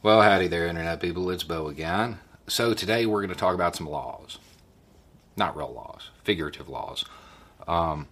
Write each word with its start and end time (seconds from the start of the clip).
Well, 0.00 0.22
howdy 0.22 0.46
there, 0.46 0.68
Internet 0.68 1.00
people. 1.00 1.28
It's 1.28 1.42
Beau 1.42 1.66
again. 1.66 2.20
So, 2.46 2.72
today 2.72 3.04
we're 3.04 3.18
going 3.18 3.34
to 3.34 3.34
talk 3.34 3.56
about 3.56 3.74
some 3.74 3.88
laws. 3.90 4.38
Not 5.36 5.56
real 5.56 5.72
laws, 5.72 6.10
figurative 6.22 6.68
laws. 6.68 7.04
Um, 7.66 8.06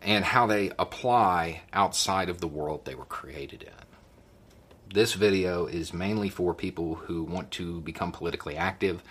and 0.00 0.24
how 0.24 0.46
they 0.46 0.72
apply 0.78 1.64
outside 1.74 2.30
of 2.30 2.40
the 2.40 2.46
world 2.46 2.86
they 2.86 2.94
were 2.94 3.04
created 3.04 3.62
in. 3.62 4.94
This 4.94 5.12
video 5.12 5.66
is 5.66 5.92
mainly 5.92 6.30
for 6.30 6.54
people 6.54 6.94
who 6.94 7.22
want 7.22 7.50
to 7.52 7.82
become 7.82 8.10
politically 8.10 8.56
active, 8.56 9.02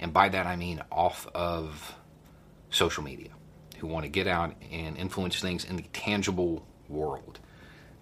and 0.00 0.12
by 0.12 0.28
that 0.30 0.48
I 0.48 0.56
mean 0.56 0.82
off 0.90 1.28
of 1.32 1.94
social 2.70 3.04
media, 3.04 3.30
who 3.78 3.86
want 3.86 4.02
to 4.02 4.10
get 4.10 4.26
out 4.26 4.56
and 4.72 4.96
influence 4.96 5.38
things 5.38 5.64
in 5.64 5.76
the 5.76 5.84
tangible 5.92 6.66
world. 6.88 7.38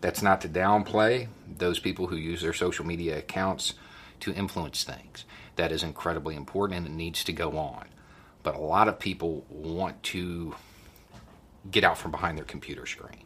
That's 0.00 0.22
not 0.22 0.40
to 0.40 0.48
downplay 0.48 1.28
those 1.60 1.78
people 1.78 2.08
who 2.08 2.16
use 2.16 2.42
their 2.42 2.52
social 2.52 2.84
media 2.84 3.18
accounts 3.18 3.74
to 4.20 4.34
influence 4.34 4.82
things. 4.82 5.24
That 5.56 5.72
is 5.72 5.82
incredibly 5.82 6.34
important 6.34 6.78
and 6.78 6.86
it 6.86 6.92
needs 6.92 7.22
to 7.24 7.32
go 7.32 7.56
on. 7.56 7.86
But 8.42 8.56
a 8.56 8.60
lot 8.60 8.88
of 8.88 8.98
people 8.98 9.44
want 9.48 10.02
to 10.04 10.56
get 11.70 11.84
out 11.84 11.98
from 11.98 12.10
behind 12.10 12.38
their 12.38 12.44
computer 12.44 12.86
screen. 12.86 13.24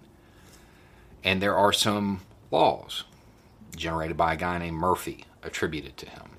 And 1.23 1.41
there 1.41 1.57
are 1.57 1.73
some 1.73 2.21
laws 2.51 3.05
generated 3.77 4.17
by 4.17 4.35
a 4.35 4.37
guy 4.37 4.59
named 4.59 4.77
Murphy 4.77 5.25
attributed 5.43 5.97
to 5.99 6.11
him. 6.11 6.31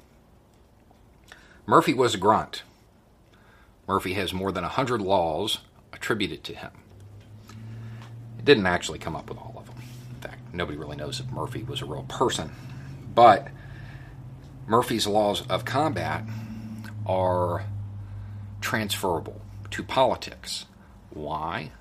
Murphy 1.66 1.94
was 1.94 2.14
a 2.14 2.20
grunt. 2.20 2.64
Murphy 3.88 4.14
has 4.14 4.34
more 4.34 4.52
than 4.52 4.64
100 4.64 5.02
laws 5.02 5.60
attributed 5.92 6.44
to 6.44 6.56
him. 6.56 6.72
It 8.38 8.46
didn't 8.46 8.68
actually 8.68 9.00
come 9.00 9.16
up 9.16 9.30
with 9.30 9.38
all 9.38 9.55
nobody 10.58 10.78
really 10.78 10.98
knows 10.98 11.20
if 11.20 11.32
Murphy 11.32 11.64
was 11.64 11.82
a 11.82 11.86
real 11.86 12.04
person. 12.04 12.52
But 13.14 13.48
Murphy's 14.68 15.08
laws 15.08 15.46
of 15.48 15.66
combat 15.66 16.24
are 17.06 17.66
transferable 18.62 19.42
to 19.72 19.84
politics. 19.84 20.66
Why? 21.12 21.72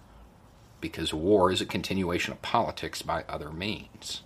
Because 0.80 1.14
war 1.14 1.50
is 1.50 1.60
a 1.60 1.66
continuation 1.66 2.32
of 2.32 2.42
politics 2.42 3.02
by 3.02 3.24
other 3.28 3.50
means. 3.50 4.22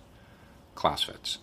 Clausewitz. 0.75 1.39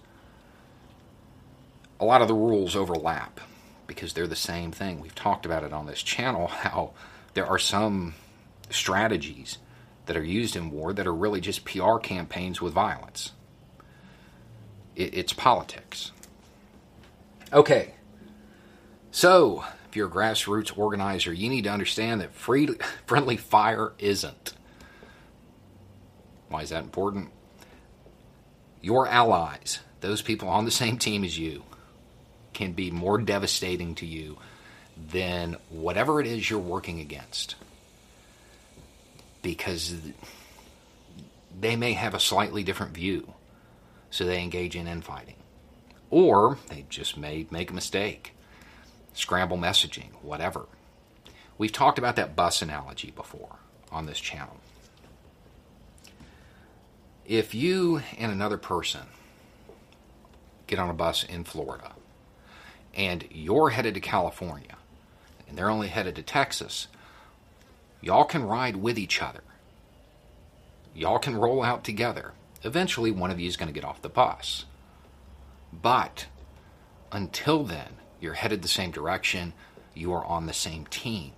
A 1.99 2.05
lot 2.05 2.21
of 2.21 2.29
the 2.29 2.35
rules 2.35 2.77
overlap 2.77 3.41
because 3.87 4.13
they're 4.13 4.27
the 4.27 4.37
same 4.37 4.73
thing. 4.73 5.01
We've 5.01 5.15
talked 5.15 5.47
about 5.47 5.65
it 5.65 5.73
on 5.73 5.87
this 5.87 6.03
channel 6.03 6.47
how 6.49 6.93
there 7.35 7.47
are 7.47 7.59
some 7.59 8.15
strategies 8.71 9.59
that 10.07 10.17
are 10.17 10.25
used 10.25 10.57
in 10.57 10.71
war 10.71 10.93
that 10.93 11.07
are 11.07 11.15
really 11.15 11.41
just 11.41 11.65
PR 11.65 11.99
campaigns 11.99 12.61
with 12.61 12.73
violence. 12.73 13.33
It, 14.95 15.15
it's 15.15 15.33
politics. 15.33 16.13
Okay, 17.53 17.95
so 19.11 19.65
if 19.89 19.97
you're 19.97 20.09
a 20.09 20.11
grassroots 20.11 20.77
organizer, 20.77 21.33
you 21.33 21.49
need 21.49 21.65
to 21.65 21.71
understand 21.71 22.21
that 22.21 22.33
free, 22.35 22.69
friendly 23.07 23.37
fire 23.37 23.93
isn't. 23.99 24.55
Why 26.49 26.63
is 26.63 26.71
that 26.71 26.85
important? 26.85 27.31
Your 28.81 29.09
allies, 29.09 29.81
those 30.01 30.23
people 30.23 30.49
on 30.49 30.65
the 30.65 30.71
same 30.71 30.99
team 30.99 31.25
as 31.25 31.39
you, 31.39 31.65
can 32.53 32.73
be 32.73 32.91
more 32.91 33.19
devastating 33.19 33.95
to 33.97 34.07
you 34.07 34.39
than 34.97 35.57
whatever 35.69 36.21
it 36.21 36.27
is 36.27 36.49
you're 36.49 36.59
working 36.59 37.01
against 37.01 37.57
because 39.47 39.95
they 41.61 41.77
may 41.77 41.93
have 41.93 42.15
a 42.15 42.19
slightly 42.19 42.65
different 42.65 42.93
view, 42.93 43.33
so 44.11 44.25
they 44.25 44.43
engage 44.43 44.75
in 44.75 44.89
infighting. 44.89 45.37
Or 46.11 46.59
they 46.69 46.85
just 46.89 47.17
may 47.17 47.47
make 47.49 47.71
a 47.71 47.75
mistake, 47.75 48.33
scramble 49.15 49.57
messaging, 49.57 50.11
whatever. 50.21 50.67
We've 51.59 51.71
talked 51.71 51.97
about 51.97 52.17
that 52.17 52.35
bus 52.35 52.61
analogy 52.61 53.13
before 53.13 53.55
on 53.93 54.07
this 54.07 54.19
channel. 54.19 54.57
If 57.25 57.55
you 57.55 58.03
and 58.19 58.33
another 58.33 58.59
person 58.59 59.03
get 60.67 60.81
on 60.81 60.91
a 60.91 60.95
bus 60.95 61.23
in 61.23 61.45
Florida 61.45 61.93
and 62.95 63.25
you're 63.31 63.71
headed 63.71 63.95
to 63.95 64.01
California 64.01 64.75
and 65.49 65.57
they're 65.57 65.71
only 65.71 65.87
headed 65.87 66.17
to 66.17 66.23
Texas, 66.23 66.89
Y'all 68.01 68.25
can 68.25 68.45
ride 68.45 68.77
with 68.77 68.99
each 68.99 69.23
other. 69.23 69.43
Y'all 70.95 71.19
can 71.19 71.37
roll 71.37 71.63
out 71.63 71.85
together. 71.85 72.33
Eventually, 72.63 73.11
one 73.11 73.31
of 73.31 73.39
you 73.41 73.49
is 73.49 73.57
going 73.57 73.69
to 73.69 73.79
get 73.79 73.85
off 73.85 74.03
the 74.03 74.09
bus. 74.09 74.65
But 75.73 76.27
until 77.13 77.65
then, 77.65 77.97
you're 78.21 78.35
headed 78.35 78.63
the 78.63 78.69
same 78.69 78.91
direction. 78.91 79.53
You 79.95 80.13
are 80.13 80.25
on 80.25 80.47
the 80.47 80.53
same 80.53 80.87
team. 80.87 81.33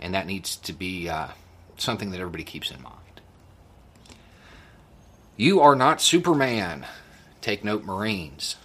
And 0.00 0.14
that 0.14 0.26
needs 0.26 0.56
to 0.56 0.72
be 0.72 1.08
uh, 1.08 1.28
something 1.76 2.10
that 2.10 2.20
everybody 2.20 2.44
keeps 2.44 2.70
in 2.70 2.82
mind. 2.82 2.94
You 5.36 5.60
are 5.60 5.76
not 5.76 6.00
Superman. 6.00 6.86
Take 7.40 7.62
note, 7.62 7.84
Marines. 7.84 8.56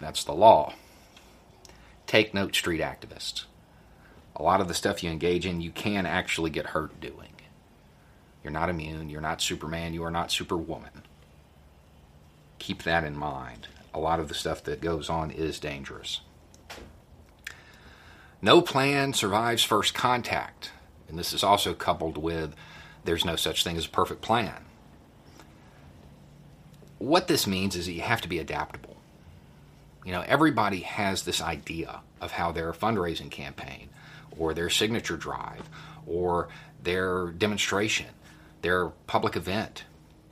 That's 0.00 0.24
the 0.24 0.34
law. 0.34 0.74
Take 2.06 2.34
note, 2.34 2.54
street 2.54 2.80
activists 2.80 3.44
a 4.38 4.42
lot 4.42 4.60
of 4.60 4.68
the 4.68 4.74
stuff 4.74 5.02
you 5.02 5.10
engage 5.10 5.44
in, 5.44 5.60
you 5.60 5.70
can 5.70 6.06
actually 6.06 6.50
get 6.50 6.66
hurt 6.66 7.00
doing. 7.00 7.32
You're 8.42 8.52
not 8.52 8.70
immune. 8.70 9.10
You're 9.10 9.20
not 9.20 9.42
Superman. 9.42 9.94
You 9.94 10.04
are 10.04 10.10
not 10.10 10.30
Superwoman. 10.30 11.02
Keep 12.58 12.84
that 12.84 13.04
in 13.04 13.16
mind. 13.16 13.68
A 13.92 13.98
lot 13.98 14.20
of 14.20 14.28
the 14.28 14.34
stuff 14.34 14.62
that 14.64 14.80
goes 14.80 15.10
on 15.10 15.30
is 15.30 15.58
dangerous. 15.58 16.20
No 18.40 18.62
plan 18.62 19.12
survives 19.12 19.64
first 19.64 19.92
contact. 19.94 20.70
And 21.08 21.18
this 21.18 21.32
is 21.32 21.42
also 21.42 21.74
coupled 21.74 22.16
with 22.16 22.54
there's 23.04 23.24
no 23.24 23.36
such 23.36 23.64
thing 23.64 23.76
as 23.76 23.86
a 23.86 23.90
perfect 23.90 24.22
plan. 24.22 24.64
What 26.98 27.26
this 27.26 27.46
means 27.46 27.74
is 27.74 27.86
that 27.86 27.92
you 27.92 28.02
have 28.02 28.20
to 28.20 28.28
be 28.28 28.38
adaptable. 28.38 28.96
You 30.04 30.12
know, 30.12 30.24
everybody 30.26 30.80
has 30.80 31.22
this 31.22 31.42
idea 31.42 32.00
of 32.20 32.32
how 32.32 32.52
their 32.52 32.72
fundraising 32.72 33.30
campaign 33.30 33.88
or 34.38 34.54
their 34.54 34.70
signature 34.70 35.16
drive 35.16 35.68
or 36.06 36.48
their 36.82 37.28
demonstration, 37.28 38.06
their 38.62 38.88
public 39.06 39.36
event. 39.36 39.84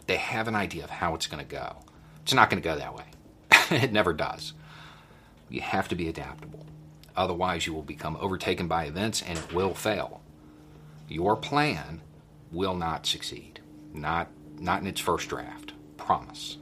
They 0.07 0.17
have 0.17 0.49
an 0.49 0.55
idea 0.55 0.85
of 0.85 0.91
how 0.91 1.15
it's 1.15 1.27
going 1.27 1.45
to 1.45 1.51
go. 1.51 1.77
It's 2.23 2.33
not 2.33 2.49
going 2.51 2.63
to 2.63 2.69
go 2.69 2.77
that 2.77 2.95
way. 2.95 3.05
it 3.83 3.93
never 3.93 4.13
does. 4.13 4.53
You 5.49 5.61
have 5.61 5.89
to 5.89 5.97
be 5.97 6.09
adaptable. 6.09 6.67
Otherwise, 7.17 7.67
you 7.67 7.73
will 7.73 7.83
become 7.83 8.17
overtaken 8.21 8.69
by 8.69 8.85
events 8.85 9.23
and 9.23 9.39
it 9.39 9.53
will 9.53 9.75
fail. 9.75 10.21
Your 11.09 11.37
plan 11.37 12.03
will 12.51 12.75
not 12.75 13.07
succeed. 13.07 13.61
Not, 13.93 14.29
not 14.59 14.83
in 14.83 14.87
its 14.87 15.01
first 15.01 15.29
draft. 15.29 15.73
Promise. 15.97 16.59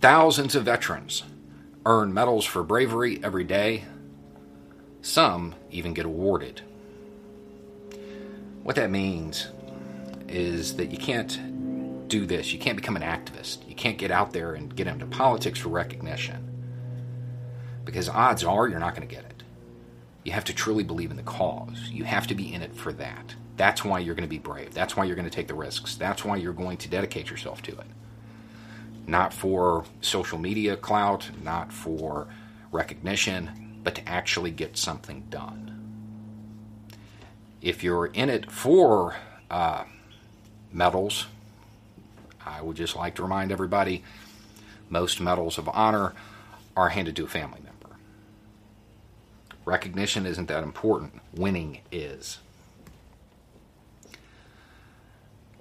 Thousands 0.00 0.54
of 0.54 0.64
veterans 0.64 1.24
earn 1.84 2.14
medals 2.14 2.44
for 2.44 2.62
bravery 2.62 3.20
every 3.24 3.44
day 3.44 3.84
some 5.02 5.54
even 5.70 5.94
get 5.94 6.06
awarded. 6.06 6.62
What 8.62 8.76
that 8.76 8.90
means 8.90 9.48
is 10.28 10.76
that 10.76 10.90
you 10.90 10.98
can't 10.98 12.08
do 12.08 12.26
this. 12.26 12.52
You 12.52 12.58
can't 12.58 12.76
become 12.76 12.96
an 12.96 13.02
activist. 13.02 13.68
You 13.68 13.74
can't 13.74 13.98
get 13.98 14.10
out 14.10 14.32
there 14.32 14.54
and 14.54 14.74
get 14.74 14.86
into 14.86 15.06
politics 15.06 15.60
for 15.60 15.68
recognition. 15.68 16.44
Because 17.84 18.08
odds 18.08 18.44
are 18.44 18.68
you're 18.68 18.80
not 18.80 18.94
going 18.94 19.06
to 19.06 19.14
get 19.14 19.24
it. 19.24 19.42
You 20.24 20.32
have 20.32 20.44
to 20.44 20.52
truly 20.52 20.84
believe 20.84 21.10
in 21.10 21.16
the 21.16 21.22
cause. 21.22 21.88
You 21.90 22.04
have 22.04 22.26
to 22.26 22.34
be 22.34 22.52
in 22.52 22.60
it 22.60 22.74
for 22.74 22.92
that. 22.94 23.34
That's 23.56 23.84
why 23.84 24.00
you're 24.00 24.14
going 24.14 24.28
to 24.28 24.28
be 24.28 24.38
brave. 24.38 24.74
That's 24.74 24.96
why 24.96 25.04
you're 25.04 25.16
going 25.16 25.28
to 25.28 25.34
take 25.34 25.48
the 25.48 25.54
risks. 25.54 25.96
That's 25.96 26.24
why 26.24 26.36
you're 26.36 26.52
going 26.52 26.76
to 26.78 26.88
dedicate 26.88 27.30
yourself 27.30 27.62
to 27.62 27.72
it. 27.72 27.86
Not 29.06 29.32
for 29.32 29.84
social 30.00 30.38
media 30.38 30.76
clout, 30.76 31.30
not 31.42 31.72
for 31.72 32.28
recognition, 32.70 33.67
but 33.88 33.94
to 33.94 34.06
actually 34.06 34.50
get 34.50 34.76
something 34.76 35.24
done. 35.30 36.92
If 37.62 37.82
you're 37.82 38.04
in 38.04 38.28
it 38.28 38.52
for 38.52 39.16
uh, 39.50 39.84
medals, 40.70 41.26
I 42.44 42.60
would 42.60 42.76
just 42.76 42.96
like 42.96 43.14
to 43.14 43.22
remind 43.22 43.50
everybody 43.50 44.04
most 44.90 45.22
medals 45.22 45.56
of 45.56 45.70
honor 45.70 46.12
are 46.76 46.90
handed 46.90 47.16
to 47.16 47.24
a 47.24 47.28
family 47.28 47.60
member. 47.64 47.96
Recognition 49.64 50.26
isn't 50.26 50.48
that 50.48 50.64
important, 50.64 51.22
winning 51.32 51.80
is. 51.90 52.40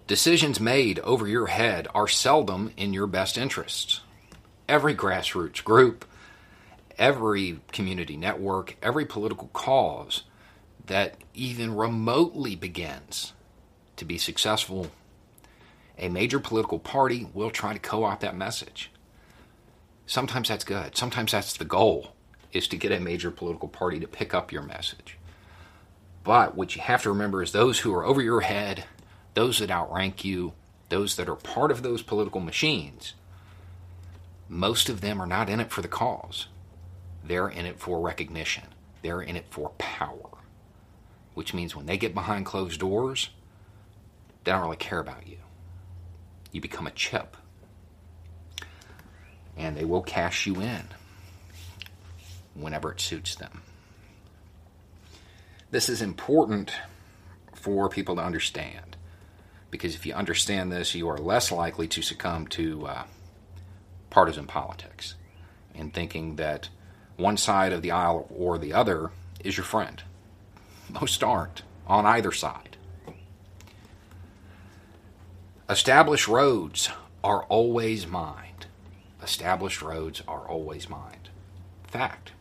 Decisions 0.06 0.60
made 0.60 1.00
over 1.00 1.30
your 1.30 1.48
head 1.48 1.88
are 1.96 2.10
seldom 2.10 2.74
in 2.76 2.92
your 2.92 3.08
best 3.08 3.38
interests. 3.38 4.02
Every 4.68 4.94
grassroots 4.94 5.64
group, 5.64 6.04
every 6.98 7.60
community 7.72 8.18
network, 8.18 8.76
every 8.82 9.06
political 9.06 9.50
cause 9.50 10.24
that 10.86 11.16
even 11.34 11.76
remotely 11.76 12.56
begins 12.56 13.34
to 13.98 14.06
be 14.06 14.18
successful 14.18 14.92
a 15.98 16.10
major 16.10 16.40
political 16.40 16.80
party 16.80 17.28
will 17.34 17.50
try 17.50 17.74
to 17.74 17.80
co 17.80 18.04
opt 18.04 18.22
that 18.22 18.36
message. 18.36 18.92
Sometimes 20.06 20.48
that's 20.48 20.64
good. 20.64 20.96
Sometimes 20.96 21.32
that's 21.32 21.58
the 21.58 21.66
goal, 21.66 22.14
is 22.54 22.68
to 22.70 22.78
get 22.78 22.92
a 22.92 23.00
major 23.00 23.32
political 23.32 23.68
party 23.68 24.00
to 24.00 24.08
pick 24.08 24.34
up 24.34 24.52
your 24.52 24.62
message. 24.62 25.18
But 26.24 26.56
what 26.56 26.76
you 26.76 26.82
have 26.82 27.04
to 27.04 27.10
remember 27.10 27.42
is 27.42 27.52
those 27.52 27.80
who 27.80 27.94
are 27.94 28.06
over 28.06 28.22
your 28.22 28.42
head, 28.42 28.86
those 29.34 29.60
that 29.60 29.72
outrank 29.72 30.24
you, 30.24 30.54
those 30.90 31.16
that 31.16 31.30
are 31.30 31.36
part 31.36 31.72
of 31.72 31.82
those 31.82 32.02
political 32.02 32.42
machines, 32.42 33.14
most 34.48 34.90
of 34.90 35.02
them 35.02 35.22
are 35.22 35.28
not 35.28 35.50
in 35.50 35.60
it 35.60 35.72
for 35.72 35.82
the 35.82 35.88
cause. 35.88 36.48
They're 37.28 37.50
in 37.50 37.66
it 37.66 37.80
for 37.80 38.00
recognition. 38.00 38.64
They're 39.02 39.22
in 39.22 39.36
it 39.36 39.46
for 39.50 39.70
power. 39.78 40.30
Which 41.34 41.54
means 41.54 41.76
when 41.76 41.86
they 41.86 41.98
get 41.98 42.14
behind 42.14 42.46
closed 42.46 42.80
doors, 42.80 43.30
they 44.44 44.52
don't 44.52 44.62
really 44.62 44.78
care 44.78 45.00
about 45.00 45.28
you. 45.28 45.38
You 46.52 46.62
become 46.62 46.88
a 46.88 46.92
chip. 46.92 47.36
And 49.58 49.76
they 49.76 49.86
will 49.86 50.02
cash 50.02 50.48
you 50.48 50.62
in 50.62 50.88
whenever 52.56 52.92
it 52.92 53.02
suits 53.02 53.36
them. 53.36 53.62
This 55.70 55.90
is 55.90 56.02
important 56.02 56.72
for 57.54 57.90
people 57.90 58.16
to 58.16 58.24
understand 58.24 58.96
because 59.70 59.96
if 59.96 60.06
you 60.06 60.14
understand 60.14 60.72
this, 60.72 60.96
you 60.96 61.10
are 61.10 61.18
less 61.18 61.52
likely 61.52 61.88
to 61.90 62.02
succumb 62.02 62.48
to 62.48 62.88
uh, 62.88 63.04
partisan 64.10 64.48
politics 64.48 65.16
and 65.76 65.94
thinking 65.94 66.38
that 66.38 66.70
one 67.18 67.38
side 67.38 67.74
of 67.74 67.82
the 67.82 67.92
aisle 67.92 68.28
or 68.36 68.58
the 68.58 68.74
other 68.74 69.12
is 69.44 69.58
your 69.58 69.66
friend. 69.66 70.04
Most 70.90 71.24
aren't 71.24 71.64
on 71.86 72.06
either 72.06 72.32
side. 72.32 72.78
Established 75.70 76.28
roads 76.28 76.90
are 77.24 77.44
always 77.46 78.08
mined. 78.08 78.68
Established 79.22 79.82
roads 79.82 80.22
are 80.28 80.48
always 80.48 80.88
mined. 80.90 81.30
Fact. 81.88 82.32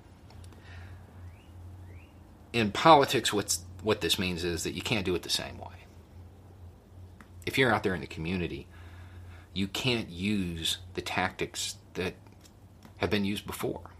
In 2.52 2.70
politics, 2.70 3.32
what's, 3.32 3.64
what 3.82 4.00
this 4.00 4.18
means 4.18 4.44
is 4.44 4.62
that 4.62 4.74
you 4.74 4.82
can't 4.82 5.04
do 5.04 5.14
it 5.14 5.22
the 5.22 5.30
same 5.30 5.58
way. 5.58 5.66
If 7.44 7.58
you're 7.58 7.72
out 7.72 7.82
there 7.82 7.94
in 7.94 8.00
the 8.00 8.06
community, 8.06 8.66
you 9.52 9.66
can't 9.66 10.08
use 10.08 10.78
the 10.94 11.02
tactics 11.02 11.76
that 11.94 12.14
have 12.98 13.10
been 13.10 13.24
used 13.24 13.46
before. 13.46 13.90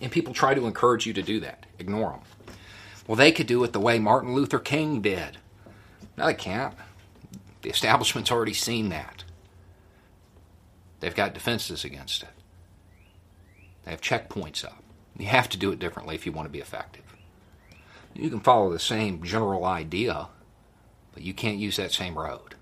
And 0.00 0.12
people 0.12 0.32
try 0.32 0.54
to 0.54 0.66
encourage 0.66 1.06
you 1.06 1.12
to 1.14 1.22
do 1.22 1.40
that. 1.40 1.66
Ignore 1.78 2.10
them. 2.10 2.54
Well, 3.06 3.16
they 3.16 3.32
could 3.32 3.46
do 3.46 3.64
it 3.64 3.72
the 3.72 3.80
way 3.80 3.98
Martin 3.98 4.34
Luther 4.34 4.58
King 4.58 5.00
did. 5.00 5.38
No, 6.16 6.26
they 6.26 6.34
can't. 6.34 6.74
The 7.62 7.70
establishment's 7.70 8.30
already 8.30 8.54
seen 8.54 8.90
that. 8.90 9.24
They've 11.00 11.14
got 11.14 11.34
defenses 11.34 11.84
against 11.84 12.22
it. 12.22 12.28
They 13.84 13.90
have 13.92 14.00
checkpoints 14.00 14.64
up. 14.64 14.82
You 15.16 15.26
have 15.26 15.48
to 15.48 15.58
do 15.58 15.72
it 15.72 15.78
differently 15.78 16.14
if 16.14 16.26
you 16.26 16.32
want 16.32 16.46
to 16.46 16.52
be 16.52 16.60
effective. 16.60 17.02
You 18.14 18.30
can 18.30 18.40
follow 18.40 18.70
the 18.70 18.78
same 18.78 19.22
general 19.22 19.64
idea, 19.64 20.28
but 21.12 21.22
you 21.22 21.32
can't 21.32 21.58
use 21.58 21.76
that 21.76 21.92
same 21.92 22.18
road. 22.18 22.54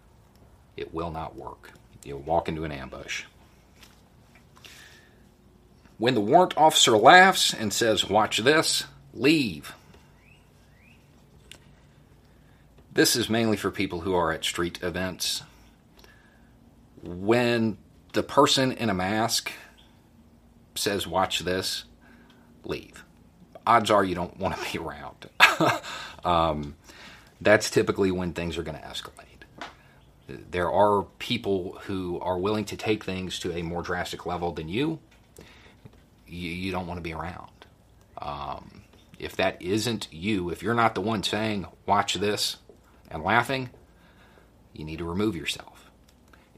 It 0.76 0.94
will 0.94 1.10
not 1.10 1.34
work. 1.34 1.72
You'll 2.04 2.20
walk 2.20 2.48
into 2.48 2.64
an 2.64 2.72
ambush. 2.72 3.24
When 5.98 6.14
the 6.14 6.20
warrant 6.20 6.56
officer 6.56 6.96
laughs 6.96 7.54
and 7.54 7.72
says, 7.72 8.08
Watch 8.08 8.38
this, 8.38 8.84
leave. 9.14 9.74
This 12.92 13.16
is 13.16 13.28
mainly 13.28 13.56
for 13.56 13.70
people 13.70 14.00
who 14.00 14.14
are 14.14 14.32
at 14.32 14.44
street 14.44 14.78
events. 14.82 15.42
When 17.02 17.78
the 18.12 18.22
person 18.22 18.72
in 18.72 18.90
a 18.90 18.94
mask 18.94 19.52
says, 20.74 21.06
Watch 21.06 21.40
this, 21.40 21.84
leave. 22.64 23.02
Odds 23.66 23.90
are 23.90 24.04
you 24.04 24.14
don't 24.14 24.38
want 24.38 24.56
to 24.56 24.72
be 24.72 24.78
around. 24.78 25.30
um, 26.24 26.76
that's 27.40 27.70
typically 27.70 28.10
when 28.10 28.32
things 28.32 28.58
are 28.58 28.62
going 28.62 28.78
to 28.78 28.86
escalate. 28.86 29.22
There 30.28 30.70
are 30.70 31.04
people 31.18 31.78
who 31.84 32.18
are 32.20 32.36
willing 32.36 32.64
to 32.66 32.76
take 32.76 33.04
things 33.04 33.38
to 33.40 33.56
a 33.56 33.62
more 33.62 33.80
drastic 33.82 34.26
level 34.26 34.52
than 34.52 34.68
you 34.68 34.98
you, 36.26 36.50
you 36.50 36.72
don't 36.72 36.86
want 36.86 36.98
to 36.98 37.02
be 37.02 37.12
around. 37.12 37.50
Um, 38.18 38.82
if 39.18 39.36
that 39.36 39.60
isn't 39.60 40.08
you, 40.10 40.50
if 40.50 40.62
you're 40.62 40.74
not 40.74 40.94
the 40.94 41.00
one 41.00 41.22
saying, 41.22 41.66
watch 41.86 42.14
this 42.14 42.56
and 43.10 43.22
laughing, 43.22 43.70
you 44.72 44.84
need 44.84 44.98
to 44.98 45.04
remove 45.04 45.36
yourself. 45.36 45.90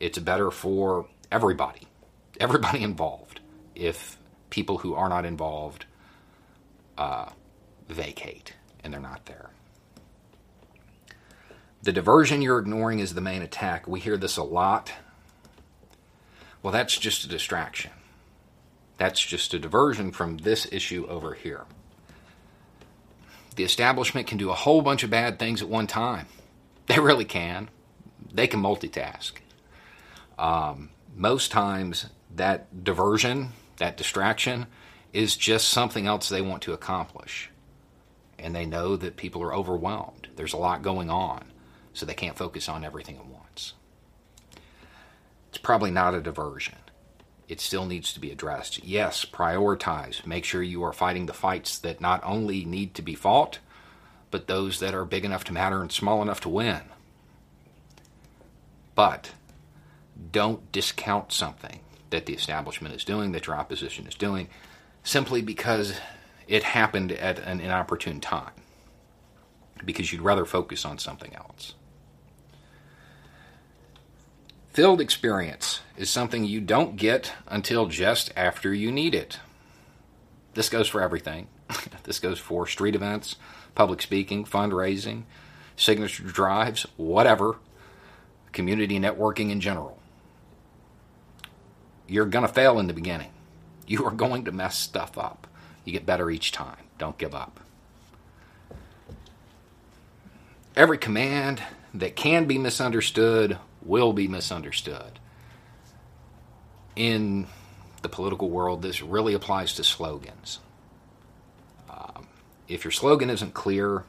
It's 0.00 0.18
better 0.18 0.50
for 0.50 1.06
everybody, 1.30 1.88
everybody 2.40 2.82
involved, 2.82 3.40
if 3.74 4.18
people 4.50 4.78
who 4.78 4.94
are 4.94 5.08
not 5.08 5.24
involved 5.24 5.86
uh, 6.96 7.30
vacate 7.88 8.54
and 8.82 8.92
they're 8.92 9.00
not 9.00 9.26
there. 9.26 9.50
The 11.82 11.92
diversion 11.92 12.42
you're 12.42 12.58
ignoring 12.58 12.98
is 12.98 13.14
the 13.14 13.20
main 13.20 13.42
attack. 13.42 13.86
We 13.86 14.00
hear 14.00 14.16
this 14.16 14.36
a 14.36 14.42
lot. 14.42 14.92
Well, 16.62 16.72
that's 16.72 16.98
just 16.98 17.24
a 17.24 17.28
distraction. 17.28 17.92
That's 18.98 19.24
just 19.24 19.54
a 19.54 19.58
diversion 19.60 20.10
from 20.10 20.38
this 20.38 20.66
issue 20.70 21.06
over 21.08 21.34
here. 21.34 21.64
The 23.56 23.64
establishment 23.64 24.26
can 24.26 24.38
do 24.38 24.50
a 24.50 24.54
whole 24.54 24.82
bunch 24.82 25.02
of 25.02 25.10
bad 25.10 25.38
things 25.38 25.62
at 25.62 25.68
one 25.68 25.86
time. 25.86 26.26
They 26.86 27.00
really 27.00 27.26
can. 27.26 27.68
They 28.32 28.46
can 28.46 28.62
multitask. 28.62 29.32
Um, 30.38 30.88
most 31.14 31.50
times, 31.50 32.06
that 32.34 32.82
diversion, 32.82 33.50
that 33.76 33.98
distraction, 33.98 34.68
is 35.12 35.36
just 35.36 35.68
something 35.68 36.06
else 36.06 36.30
they 36.30 36.40
want 36.40 36.62
to 36.62 36.72
accomplish. 36.72 37.50
And 38.38 38.56
they 38.56 38.64
know 38.64 38.96
that 38.96 39.18
people 39.18 39.42
are 39.42 39.54
overwhelmed. 39.54 40.28
There's 40.36 40.54
a 40.54 40.58
lot 40.58 40.80
going 40.80 41.10
on, 41.10 41.52
so 41.92 42.06
they 42.06 42.14
can't 42.14 42.38
focus 42.38 42.70
on 42.70 42.86
everything 42.86 43.18
at 43.18 43.26
once. 43.26 43.74
It's 45.50 45.58
probably 45.58 45.90
not 45.90 46.14
a 46.14 46.22
diversion 46.22 46.78
it 47.48 47.60
still 47.60 47.86
needs 47.86 48.12
to 48.12 48.20
be 48.20 48.30
addressed. 48.30 48.84
Yes, 48.84 49.24
prioritize. 49.24 50.24
Make 50.26 50.44
sure 50.44 50.62
you 50.62 50.82
are 50.84 50.92
fighting 50.92 51.26
the 51.26 51.32
fights 51.32 51.78
that 51.78 52.00
not 52.00 52.22
only 52.22 52.64
need 52.64 52.94
to 52.94 53.02
be 53.02 53.14
fought, 53.14 53.58
but 54.30 54.46
those 54.46 54.80
that 54.80 54.94
are 54.94 55.06
big 55.06 55.24
enough 55.24 55.44
to 55.44 55.52
matter 55.52 55.80
and 55.80 55.90
small 55.90 56.20
enough 56.20 56.40
to 56.42 56.48
win. 56.50 56.82
But 58.94 59.32
don't 60.32 60.70
discount 60.72 61.32
something 61.32 61.80
that 62.10 62.26
the 62.26 62.34
establishment 62.34 62.94
is 62.94 63.04
doing, 63.04 63.32
that 63.32 63.46
your 63.46 63.56
opposition 63.56 64.06
is 64.06 64.14
doing, 64.14 64.48
simply 65.02 65.40
because 65.40 66.00
it 66.46 66.62
happened 66.62 67.12
at 67.12 67.38
an 67.38 67.60
inopportune 67.60 68.20
time. 68.20 68.52
Because 69.84 70.12
you'd 70.12 70.22
rather 70.22 70.44
focus 70.44 70.84
on 70.84 70.98
something 70.98 71.34
else. 71.34 71.74
Field 74.70 75.00
experience 75.00 75.80
is 75.96 76.08
something 76.08 76.44
you 76.44 76.60
don't 76.60 76.96
get 76.96 77.32
until 77.48 77.86
just 77.86 78.30
after 78.36 78.72
you 78.72 78.92
need 78.92 79.14
it. 79.14 79.40
This 80.54 80.68
goes 80.68 80.88
for 80.88 81.00
everything. 81.00 81.48
this 82.04 82.20
goes 82.20 82.38
for 82.38 82.66
street 82.66 82.94
events, 82.94 83.36
public 83.74 84.00
speaking, 84.02 84.44
fundraising, 84.44 85.24
signature 85.76 86.22
drives, 86.22 86.86
whatever, 86.96 87.56
community 88.52 88.98
networking 88.98 89.50
in 89.50 89.60
general. 89.60 89.98
You're 92.06 92.26
going 92.26 92.46
to 92.46 92.52
fail 92.52 92.78
in 92.78 92.86
the 92.86 92.94
beginning. 92.94 93.30
You 93.90 94.04
are 94.04 94.10
going 94.10 94.44
to 94.44 94.52
mess 94.52 94.78
stuff 94.78 95.16
up. 95.16 95.46
You 95.86 95.94
get 95.94 96.04
better 96.04 96.30
each 96.30 96.52
time. 96.52 96.84
Don't 96.98 97.16
give 97.16 97.34
up. 97.34 97.58
Every 100.76 100.98
command 100.98 101.62
that 101.94 102.14
can 102.14 102.44
be 102.44 102.58
misunderstood 102.58 103.56
will 103.82 104.12
be 104.12 104.28
misunderstood. 104.28 105.18
In 106.96 107.46
the 108.02 108.08
political 108.08 108.50
world, 108.50 108.82
this 108.82 109.02
really 109.02 109.34
applies 109.34 109.74
to 109.74 109.84
slogans. 109.84 110.60
Um, 111.88 112.26
if 112.66 112.84
your 112.84 112.90
slogan 112.90 113.30
isn't 113.30 113.54
clear, 113.54 114.04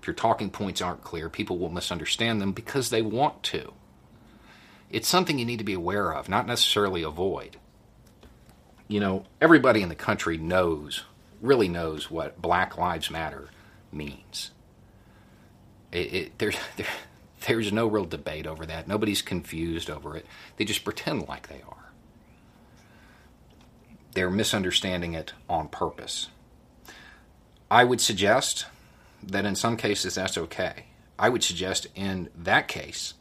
if 0.00 0.06
your 0.06 0.14
talking 0.14 0.50
points 0.50 0.82
aren't 0.82 1.02
clear, 1.02 1.28
people 1.28 1.58
will 1.58 1.70
misunderstand 1.70 2.40
them 2.40 2.52
because 2.52 2.90
they 2.90 3.02
want 3.02 3.42
to. 3.44 3.72
It's 4.90 5.08
something 5.08 5.38
you 5.38 5.46
need 5.46 5.58
to 5.58 5.64
be 5.64 5.74
aware 5.74 6.12
of, 6.12 6.28
not 6.28 6.46
necessarily 6.46 7.02
avoid. 7.02 7.56
You 8.86 9.00
know, 9.00 9.24
everybody 9.40 9.82
in 9.82 9.88
the 9.88 9.94
country 9.94 10.36
knows, 10.36 11.04
really 11.40 11.68
knows 11.68 12.10
what 12.10 12.40
Black 12.40 12.76
Lives 12.76 13.10
Matter 13.10 13.48
means. 13.90 14.50
It, 15.90 16.14
it, 16.14 16.38
there, 16.38 16.52
there, 16.76 16.86
there's 17.46 17.72
no 17.72 17.86
real 17.86 18.04
debate 18.04 18.46
over 18.46 18.66
that. 18.66 18.88
Nobody's 18.88 19.22
confused 19.22 19.90
over 19.90 20.16
it. 20.16 20.26
They 20.56 20.64
just 20.64 20.84
pretend 20.84 21.28
like 21.28 21.48
they 21.48 21.62
are. 21.68 21.92
They're 24.14 24.30
misunderstanding 24.30 25.14
it 25.14 25.32
on 25.48 25.68
purpose. 25.68 26.28
I 27.70 27.84
would 27.84 28.00
suggest 28.00 28.66
that 29.22 29.44
in 29.44 29.56
some 29.56 29.76
cases 29.76 30.14
that's 30.14 30.38
okay. 30.38 30.84
I 31.18 31.28
would 31.28 31.42
suggest 31.42 31.86
in 31.94 32.28
that 32.36 32.68
case, 32.68 33.14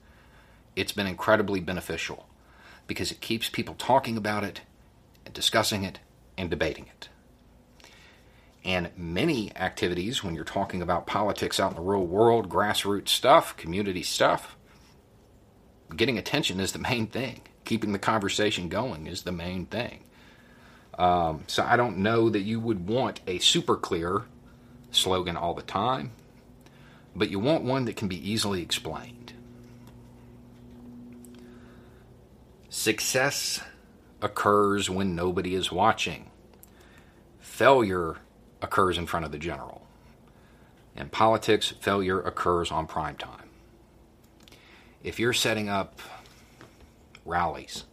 it's 0.75 0.91
been 0.91 1.07
incredibly 1.07 1.59
beneficial 1.59 2.27
because 2.87 3.11
it 3.11 3.21
keeps 3.21 3.49
people 3.49 3.75
talking 3.75 4.17
about 4.17 4.43
it 4.43 4.61
and 5.25 5.33
discussing 5.33 5.83
it 5.83 5.99
and 6.37 6.49
debating 6.49 6.85
it. 6.85 7.09
And 8.65 8.91
many 8.95 9.55
activities, 9.57 10.23
when 10.23 10.35
you're 10.35 10.45
talking 10.45 10.81
about 10.81 11.05
politics 11.05 11.59
out 11.59 11.71
in 11.71 11.75
the 11.75 11.81
real 11.81 12.05
world, 12.05 12.49
grassroots 12.49 13.09
stuff, 13.09 13.57
community 13.57 14.03
stuff, 14.03 14.55
getting 15.95 16.17
attention 16.17 16.59
is 16.59 16.71
the 16.71 16.79
main 16.79 17.07
thing. 17.07 17.41
Keeping 17.65 17.91
the 17.91 17.99
conversation 17.99 18.69
going 18.69 19.07
is 19.07 19.23
the 19.23 19.31
main 19.31 19.65
thing. 19.65 20.03
Um, 20.97 21.43
so 21.47 21.63
I 21.63 21.75
don't 21.75 21.97
know 21.97 22.29
that 22.29 22.41
you 22.41 22.59
would 22.59 22.87
want 22.87 23.19
a 23.27 23.39
super 23.39 23.75
clear 23.75 24.23
slogan 24.91 25.35
all 25.35 25.53
the 25.53 25.63
time, 25.63 26.11
but 27.15 27.29
you 27.29 27.39
want 27.39 27.63
one 27.63 27.85
that 27.85 27.95
can 27.95 28.07
be 28.07 28.31
easily 28.31 28.61
explained. 28.61 29.33
Success 32.69 33.61
occurs 34.21 34.89
when 34.89 35.15
nobody 35.15 35.53
is 35.53 35.71
watching. 35.71 36.29
Failure 37.39 38.17
occurs 38.63 38.97
in 38.97 39.05
front 39.05 39.25
of 39.25 39.31
the 39.31 39.37
general. 39.37 39.85
In 40.95 41.09
politics, 41.09 41.73
failure 41.81 42.21
occurs 42.21 42.71
on 42.71 42.87
prime 42.87 43.17
time. 43.17 43.49
If 45.03 45.19
you're 45.19 45.33
setting 45.33 45.69
up 45.69 45.99
rallies 47.25 47.83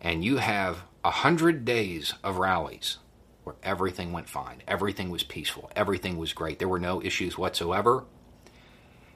and 0.00 0.24
you 0.24 0.36
have 0.36 0.84
a 1.04 1.10
hundred 1.10 1.64
days 1.64 2.14
of 2.22 2.38
rallies 2.38 2.98
where 3.42 3.56
everything 3.62 4.12
went 4.12 4.28
fine, 4.28 4.62
everything 4.68 5.10
was 5.10 5.24
peaceful, 5.24 5.70
everything 5.74 6.18
was 6.18 6.32
great, 6.32 6.58
there 6.58 6.68
were 6.68 6.78
no 6.78 7.02
issues 7.02 7.36
whatsoever, 7.36 8.04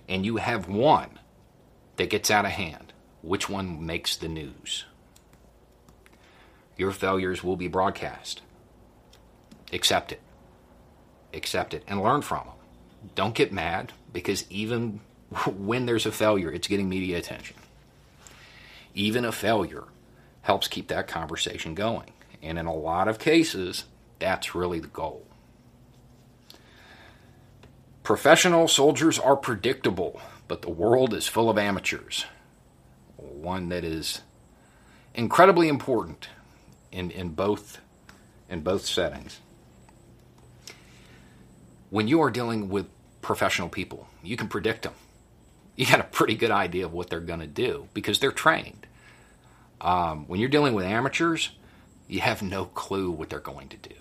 and 0.09 0.27
you 0.27 0.37
have 0.37 0.69
one 0.69 1.19
that 1.97 2.11
gets 2.11 2.31
out 2.31 2.45
of 2.45 2.53
hand, 2.53 2.93
which 3.21 3.49
one 3.49 3.85
makes 3.85 4.17
the 4.17 4.29
news? 4.29 4.87
Your 6.77 6.91
failures 6.91 7.45
will 7.45 7.57
be 7.57 7.69
broadcast. 7.69 8.43
Accept 9.73 10.13
it. 10.13 10.21
Accept 11.35 11.75
it 11.75 11.85
and 11.87 12.03
learn 12.03 12.23
from 12.23 12.47
them. 12.47 12.55
Don't 13.15 13.35
get 13.35 13.53
mad 13.53 13.93
because 14.13 14.51
even 14.51 15.01
when 15.57 15.87
there's 15.87 16.07
a 16.07 16.13
failure, 16.13 16.53
it's 16.53 16.69
getting 16.69 16.89
media 16.89 17.19
attention. 17.19 17.57
Even 18.95 19.25
a 19.25 19.33
failure 19.33 19.85
helps 20.43 20.69
keep 20.69 20.89
that 20.89 21.09
conversation 21.09 21.75
going. 21.75 22.13
And 22.43 22.59
in 22.59 22.67
a 22.67 22.75
lot 22.75 23.09
of 23.09 23.19
cases, 23.19 23.85
that's 24.19 24.55
really 24.55 24.81
the 24.81 24.89
goal. 24.89 25.25
Professional 28.03 28.67
soldiers 28.67 29.19
are 29.19 29.37
predictable, 29.37 30.21
but 30.49 30.63
the 30.63 30.71
world 30.71 31.15
is 31.15 31.29
full 31.29 31.49
of 31.49 31.57
amateurs 31.57 32.27
one 33.43 33.69
that 33.69 33.85
is 33.85 34.23
incredibly 35.15 35.69
important 35.69 36.29
in, 36.91 37.11
in 37.11 37.31
both 37.31 37.81
in 38.49 38.61
both 38.61 38.85
settings. 38.85 39.41
When 41.93 42.09
you 42.09 42.23
are 42.23 42.31
dealing 42.31 42.71
with 42.71 42.87
professional 43.21 43.69
people, 43.69 44.09
you 44.23 44.35
can 44.35 44.49
predict 44.49 44.81
them. 44.81 44.95
You 45.77 45.85
got 45.85 46.01
a 46.01 46.05
pretty 46.05 46.37
good 46.37 46.51
idea 46.51 46.87
of 46.87 46.95
what 46.95 47.11
they're 47.11 47.21
going 47.21 47.41
to 47.41 47.47
do 47.47 47.89
because 47.93 48.19
they're 48.19 48.33
trained. 48.33 48.87
Um, 49.79 50.27
when 50.27 50.41
you're 50.41 50.49
dealing 50.49 50.73
with 50.73 50.87
amateurs, 50.87 51.51
you 52.09 52.21
have 52.21 52.41
no 52.41 52.65
clue 52.65 53.11
what 53.11 53.29
they're 53.29 53.41
going 53.41 53.69
to 53.69 53.77
do. 53.77 53.95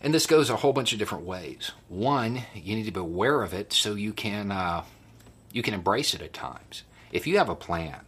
And 0.00 0.14
this 0.14 0.26
goes 0.26 0.48
a 0.48 0.54
whole 0.54 0.72
bunch 0.72 0.92
of 0.92 1.00
different 1.00 1.24
ways. 1.24 1.72
One, 1.88 2.42
you 2.54 2.76
need 2.76 2.84
to 2.86 2.92
be 2.92 3.00
aware 3.00 3.42
of 3.42 3.52
it 3.52 3.72
so 3.72 3.96
you 3.96 4.12
can 4.12 4.52
uh, 4.52 4.84
you 5.50 5.64
can 5.64 5.74
embrace 5.74 6.14
it 6.14 6.22
at 6.22 6.32
times 6.32 6.84
if 7.10 7.26
you 7.26 7.38
have 7.38 7.48
a 7.48 7.56
plan 7.56 7.98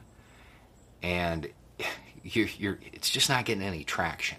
and 1.02 1.48
you're, 2.22 2.48
you're, 2.58 2.78
it's 2.92 3.10
just 3.10 3.28
not 3.28 3.44
getting 3.44 3.64
any 3.64 3.82
traction, 3.82 4.38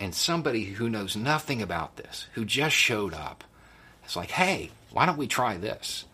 and 0.00 0.14
somebody 0.14 0.64
who 0.64 0.88
knows 0.88 1.14
nothing 1.14 1.60
about 1.60 1.96
this, 1.96 2.26
who 2.32 2.46
just 2.46 2.74
showed 2.74 3.12
up, 3.12 3.44
is 4.06 4.16
like, 4.16 4.30
hey, 4.30 4.70
why 4.90 5.04
don't 5.04 5.18
we 5.18 5.26
try 5.26 5.58
this? 5.58 6.06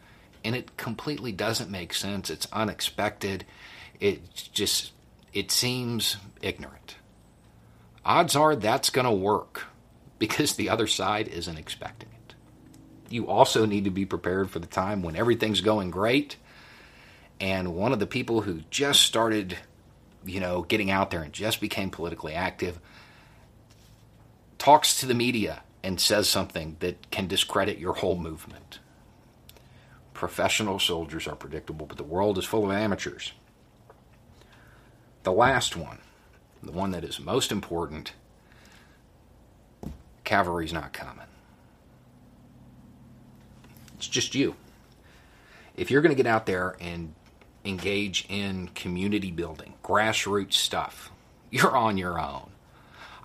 And 0.44 0.56
it 0.56 0.76
completely 0.76 1.30
doesn't 1.30 1.70
make 1.70 1.94
sense. 1.94 2.28
It's 2.28 2.48
unexpected. 2.52 3.46
It 4.00 4.50
just 4.52 4.92
it 5.32 5.50
seems 5.50 6.16
ignorant. 6.42 6.96
Odds 8.04 8.36
are 8.36 8.56
that's 8.56 8.90
going 8.90 9.06
to 9.06 9.12
work 9.12 9.64
because 10.18 10.54
the 10.54 10.68
other 10.68 10.86
side 10.86 11.28
isn't 11.28 11.56
expecting 11.56 12.08
it. 12.10 12.34
You 13.08 13.28
also 13.28 13.66
need 13.66 13.84
to 13.84 13.90
be 13.90 14.04
prepared 14.04 14.50
for 14.50 14.58
the 14.58 14.66
time 14.66 15.02
when 15.02 15.16
everything's 15.16 15.60
going 15.60 15.90
great 15.90 16.36
and 17.40 17.74
one 17.74 17.92
of 17.92 17.98
the 17.98 18.06
people 18.06 18.40
who 18.40 18.62
just 18.70 19.02
started, 19.02 19.56
you 20.24 20.40
know, 20.40 20.62
getting 20.62 20.90
out 20.90 21.10
there 21.10 21.22
and 21.22 21.32
just 21.32 21.60
became 21.60 21.90
politically 21.90 22.34
active 22.34 22.80
talks 24.66 24.99
to 24.99 25.06
the 25.06 25.14
media 25.14 25.62
and 25.85 26.00
says 26.00 26.28
something 26.28 26.76
that 26.80 27.08
can 27.12 27.28
discredit 27.28 27.78
your 27.78 27.92
whole 27.92 28.16
movement. 28.16 28.80
Professional 30.12 30.80
soldiers 30.80 31.28
are 31.28 31.37
predictable, 31.37 31.87
but 31.87 31.96
the 31.96 32.02
world 32.02 32.37
is 32.37 32.44
full 32.44 32.64
of 32.64 32.73
amateurs. 32.73 33.32
The 35.23 35.30
last 35.30 35.76
one, 35.76 35.99
the 36.64 36.73
one 36.73 36.90
that 36.90 37.04
is 37.04 37.20
most 37.20 37.52
important, 37.52 38.12
cavalry's 40.25 40.73
not 40.73 40.92
coming. 40.92 41.26
It's 43.94 44.08
just 44.08 44.35
you. 44.35 44.56
If 45.76 45.92
you're 45.92 46.02
going 46.02 46.16
to 46.16 46.20
get 46.20 46.28
out 46.28 46.46
there 46.46 46.75
and 46.80 47.14
engage 47.64 48.26
in 48.28 48.70
community 48.75 49.30
building, 49.30 49.75
grassroots 49.85 50.54
stuff, 50.54 51.12
you're 51.52 51.76
on 51.76 51.96
your 51.96 52.20
own. 52.20 52.50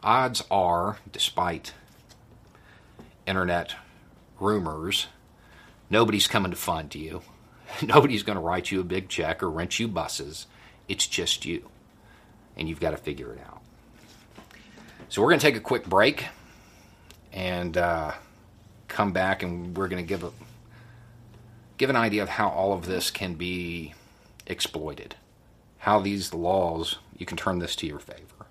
Odds 0.03 0.43
are, 0.49 0.97
despite 1.11 1.73
internet 3.27 3.75
rumors, 4.39 5.07
nobody's 5.89 6.27
coming 6.27 6.51
to 6.51 6.57
fund 6.57 6.95
you. 6.95 7.21
Nobody's 7.81 8.23
going 8.23 8.35
to 8.35 8.41
write 8.41 8.69
you 8.71 8.81
a 8.81 8.83
big 8.83 9.07
check 9.07 9.41
or 9.41 9.49
rent 9.49 9.79
you 9.79 9.87
buses. 9.87 10.47
It's 10.89 11.07
just 11.07 11.45
you. 11.45 11.69
And 12.57 12.67
you've 12.67 12.81
got 12.81 12.91
to 12.91 12.97
figure 12.97 13.31
it 13.31 13.39
out. 13.47 13.61
So 15.07 15.21
we're 15.21 15.29
going 15.29 15.39
to 15.39 15.45
take 15.45 15.55
a 15.55 15.61
quick 15.61 15.85
break 15.85 16.25
and 17.31 17.77
uh, 17.77 18.11
come 18.87 19.13
back 19.13 19.41
and 19.43 19.77
we're 19.77 19.87
going 19.87 20.03
to 20.03 20.07
give 20.07 20.23
a 20.23 20.31
give 21.77 21.89
an 21.89 21.95
idea 21.95 22.21
of 22.21 22.29
how 22.29 22.49
all 22.49 22.73
of 22.73 22.85
this 22.85 23.09
can 23.09 23.33
be 23.33 23.93
exploited. 24.45 25.15
How 25.79 25.99
these 25.99 26.33
laws, 26.33 26.97
you 27.17 27.25
can 27.25 27.37
turn 27.37 27.59
this 27.59 27.75
to 27.77 27.87
your 27.87 27.99
favor. 27.99 28.45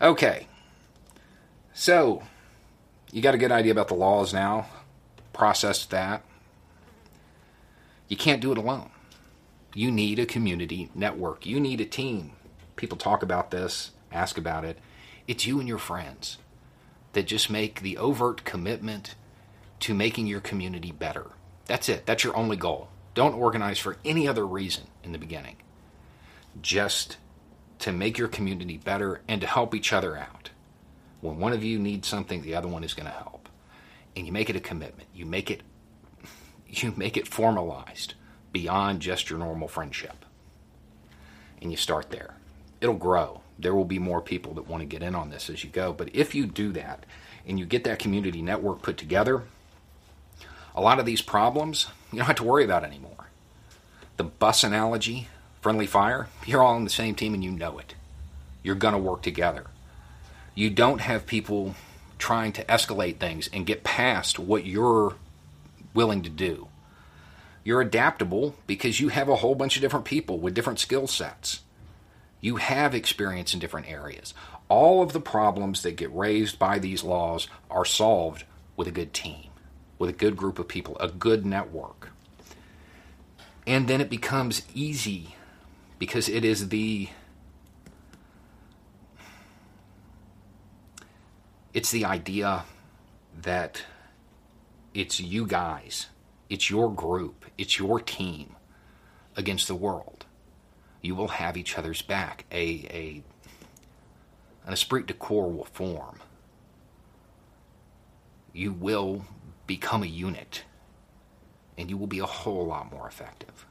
Okay, 0.00 0.46
so 1.72 2.22
you 3.10 3.22
got 3.22 3.34
a 3.34 3.38
good 3.38 3.50
idea 3.50 3.72
about 3.72 3.88
the 3.88 3.94
laws 3.94 4.34
now, 4.34 4.66
processed 5.32 5.90
that. 5.90 6.22
You 8.06 8.16
can't 8.18 8.42
do 8.42 8.52
it 8.52 8.58
alone. 8.58 8.90
You 9.74 9.90
need 9.90 10.18
a 10.18 10.26
community 10.26 10.90
network, 10.94 11.46
you 11.46 11.58
need 11.58 11.80
a 11.80 11.86
team. 11.86 12.32
People 12.76 12.98
talk 12.98 13.22
about 13.22 13.50
this, 13.50 13.92
ask 14.12 14.36
about 14.36 14.66
it. 14.66 14.78
It's 15.26 15.46
you 15.46 15.60
and 15.60 15.68
your 15.68 15.78
friends 15.78 16.36
that 17.14 17.26
just 17.26 17.48
make 17.48 17.80
the 17.80 17.96
overt 17.96 18.44
commitment 18.44 19.14
to 19.80 19.94
making 19.94 20.26
your 20.26 20.40
community 20.40 20.92
better. 20.92 21.28
That's 21.64 21.88
it. 21.88 22.04
That's 22.04 22.22
your 22.22 22.36
only 22.36 22.58
goal. 22.58 22.88
Don't 23.14 23.34
organize 23.34 23.78
for 23.78 23.96
any 24.04 24.28
other 24.28 24.46
reason 24.46 24.88
in 25.02 25.12
the 25.12 25.18
beginning. 25.18 25.56
Just 26.60 27.16
to 27.80 27.92
make 27.92 28.18
your 28.18 28.28
community 28.28 28.78
better 28.78 29.20
and 29.28 29.40
to 29.40 29.46
help 29.46 29.74
each 29.74 29.92
other 29.92 30.16
out. 30.16 30.50
When 31.20 31.38
one 31.38 31.52
of 31.52 31.64
you 31.64 31.78
needs 31.78 32.08
something, 32.08 32.42
the 32.42 32.54
other 32.54 32.68
one 32.68 32.84
is 32.84 32.94
going 32.94 33.06
to 33.06 33.12
help. 33.12 33.48
And 34.14 34.26
you 34.26 34.32
make 34.32 34.48
it 34.48 34.56
a 34.56 34.60
commitment. 34.60 35.08
You 35.14 35.26
make 35.26 35.50
it 35.50 35.62
you 36.68 36.92
make 36.96 37.16
it 37.16 37.28
formalized 37.28 38.14
beyond 38.52 39.00
just 39.00 39.28
your 39.28 39.38
normal 39.38 39.68
friendship. 39.68 40.24
And 41.60 41.70
you 41.70 41.76
start 41.76 42.10
there. 42.10 42.34
It'll 42.80 42.94
grow. 42.94 43.40
There 43.58 43.74
will 43.74 43.84
be 43.84 43.98
more 43.98 44.20
people 44.20 44.54
that 44.54 44.68
want 44.68 44.82
to 44.82 44.86
get 44.86 45.02
in 45.02 45.14
on 45.14 45.30
this 45.30 45.48
as 45.48 45.64
you 45.64 45.70
go. 45.70 45.92
But 45.92 46.14
if 46.14 46.34
you 46.34 46.46
do 46.46 46.72
that 46.72 47.04
and 47.46 47.58
you 47.58 47.64
get 47.64 47.84
that 47.84 47.98
community 47.98 48.42
network 48.42 48.82
put 48.82 48.96
together, 48.96 49.42
a 50.74 50.80
lot 50.80 50.98
of 50.98 51.06
these 51.06 51.22
problems 51.22 51.86
you 52.12 52.18
don't 52.18 52.26
have 52.26 52.36
to 52.36 52.44
worry 52.44 52.64
about 52.64 52.84
anymore. 52.84 53.28
The 54.16 54.24
bus 54.24 54.64
analogy, 54.64 55.28
friendly 55.66 55.84
fire, 55.88 56.28
you're 56.46 56.62
all 56.62 56.76
on 56.76 56.84
the 56.84 56.90
same 56.90 57.16
team 57.16 57.34
and 57.34 57.42
you 57.42 57.50
know 57.50 57.76
it. 57.80 57.96
You're 58.62 58.76
going 58.76 58.94
to 58.94 59.00
work 59.00 59.22
together. 59.22 59.66
You 60.54 60.70
don't 60.70 61.00
have 61.00 61.26
people 61.26 61.74
trying 62.20 62.52
to 62.52 62.64
escalate 62.66 63.16
things 63.16 63.50
and 63.52 63.66
get 63.66 63.82
past 63.82 64.38
what 64.38 64.64
you're 64.64 65.16
willing 65.92 66.22
to 66.22 66.30
do. 66.30 66.68
You're 67.64 67.80
adaptable 67.80 68.54
because 68.68 69.00
you 69.00 69.08
have 69.08 69.28
a 69.28 69.34
whole 69.34 69.56
bunch 69.56 69.74
of 69.74 69.82
different 69.82 70.04
people 70.04 70.38
with 70.38 70.54
different 70.54 70.78
skill 70.78 71.08
sets. 71.08 71.62
You 72.40 72.58
have 72.58 72.94
experience 72.94 73.52
in 73.52 73.58
different 73.58 73.90
areas. 73.90 74.34
All 74.68 75.02
of 75.02 75.12
the 75.12 75.20
problems 75.20 75.82
that 75.82 75.96
get 75.96 76.14
raised 76.14 76.60
by 76.60 76.78
these 76.78 77.02
laws 77.02 77.48
are 77.68 77.84
solved 77.84 78.44
with 78.76 78.86
a 78.86 78.92
good 78.92 79.12
team 79.12 79.48
with 79.98 80.10
a 80.10 80.12
good 80.12 80.36
group 80.36 80.60
of 80.60 80.68
people, 80.68 80.96
a 81.00 81.08
good 81.08 81.44
network. 81.44 82.10
And 83.66 83.88
then 83.88 84.00
it 84.00 84.08
becomes 84.08 84.62
easy 84.72 85.34
because 85.98 86.28
it 86.28 86.44
is 86.44 86.68
the 86.68 87.08
it's 91.72 91.90
the 91.90 92.04
idea 92.04 92.64
that 93.42 93.82
it's 94.94 95.20
you 95.20 95.46
guys, 95.46 96.06
it's 96.48 96.70
your 96.70 96.92
group, 96.92 97.44
it's 97.58 97.78
your 97.78 98.00
team 98.00 98.56
against 99.36 99.68
the 99.68 99.74
world. 99.74 100.24
You 101.02 101.14
will 101.14 101.28
have 101.28 101.56
each 101.56 101.76
other's 101.76 102.02
back. 102.02 102.46
A 102.50 102.86
a 102.90 103.22
an 104.66 104.72
esprit 104.72 105.06
de 105.06 105.14
corps 105.14 105.52
will 105.52 105.66
form. 105.66 106.20
You 108.52 108.72
will 108.72 109.24
become 109.66 110.02
a 110.02 110.06
unit, 110.06 110.62
and 111.76 111.90
you 111.90 111.96
will 111.96 112.06
be 112.06 112.18
a 112.20 112.26
whole 112.26 112.66
lot 112.66 112.90
more 112.90 113.06
effective. 113.06 113.66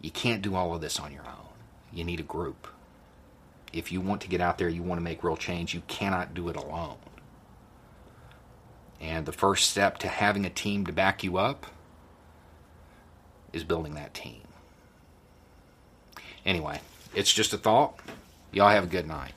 You 0.00 0.10
can't 0.10 0.42
do 0.42 0.54
all 0.54 0.74
of 0.74 0.80
this 0.80 1.00
on 1.00 1.12
your 1.12 1.26
own. 1.26 1.48
You 1.92 2.04
need 2.04 2.20
a 2.20 2.24
group. 2.24 2.68
If 3.72 3.90
you 3.90 4.00
want 4.00 4.20
to 4.22 4.28
get 4.28 4.40
out 4.40 4.58
there, 4.58 4.68
you 4.68 4.82
want 4.82 4.98
to 4.98 5.04
make 5.04 5.24
real 5.24 5.36
change, 5.36 5.74
you 5.74 5.82
cannot 5.88 6.34
do 6.34 6.48
it 6.48 6.56
alone. 6.56 6.98
And 9.00 9.26
the 9.26 9.32
first 9.32 9.70
step 9.70 9.98
to 9.98 10.08
having 10.08 10.46
a 10.46 10.50
team 10.50 10.86
to 10.86 10.92
back 10.92 11.22
you 11.22 11.36
up 11.36 11.66
is 13.52 13.64
building 13.64 13.94
that 13.94 14.14
team. 14.14 14.42
Anyway, 16.44 16.80
it's 17.14 17.32
just 17.32 17.52
a 17.52 17.58
thought. 17.58 17.98
Y'all 18.52 18.68
have 18.68 18.84
a 18.84 18.88
good 18.88 19.06
night. 19.06 19.32